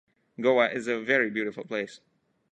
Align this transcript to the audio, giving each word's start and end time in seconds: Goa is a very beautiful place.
Goa 0.39 0.67
is 0.71 0.87
a 0.87 0.99
very 0.99 1.29
beautiful 1.29 1.63
place. 1.63 1.99